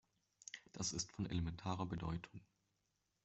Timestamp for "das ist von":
0.71-1.27